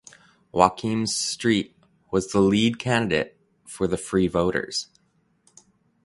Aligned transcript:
Joachim 0.51 1.05
Streit 1.05 1.73
was 2.09 2.31
the 2.31 2.39
lead 2.39 2.79
candidate 2.79 3.37
for 3.67 3.85
the 3.85 3.97
Free 3.97 4.25
Voters. 4.27 4.87